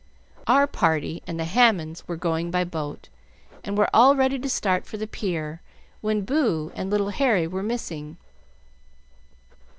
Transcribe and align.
Our 0.47 0.65
party 0.65 1.21
and 1.27 1.39
the 1.39 1.45
Hammonds 1.45 2.07
were 2.07 2.15
going 2.15 2.49
by 2.49 2.63
boat, 2.63 3.07
and 3.63 3.77
were 3.77 3.87
all 3.93 4.15
ready 4.15 4.39
to 4.39 4.49
start 4.49 4.87
for 4.87 4.97
the 4.97 5.05
pier 5.05 5.61
when 6.01 6.25
Boo 6.25 6.71
and 6.73 6.89
little 6.89 7.09
Harry 7.11 7.45
were 7.45 7.61
missing. 7.61 8.17